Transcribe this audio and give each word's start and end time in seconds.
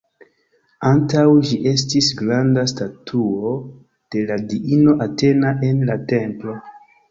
Antaŭ 0.91 1.25
ĝi 1.49 1.59
estis 1.71 2.07
granda 2.21 2.63
statuo 2.73 3.53
de 4.17 4.25
la 4.33 4.41
diino 4.55 4.99
Atena 5.09 5.55
en 5.71 5.87
la 5.93 6.01
templo. 6.17 6.61